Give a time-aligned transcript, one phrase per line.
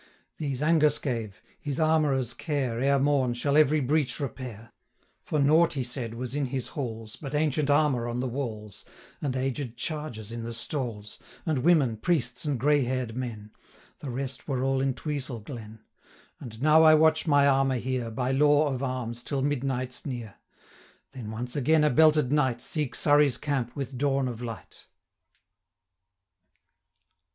[0.39, 4.71] These Angus gave his armourer's care, Ere morn, shall every breach repair;
[5.27, 8.83] 275 For nought, he said, was in his halls, But ancient armour on the walls,
[9.21, 13.51] And aged chargers in the stalls, And women, priests, and grey hair'd men;
[13.99, 15.81] The rest were all in Twisel glen.
[16.39, 20.33] 280 And now I watch my armour here, By law of arms, till midnight's near;
[21.11, 24.87] Then, once again a belted knight, Seek Surrey's camp with dawn of light.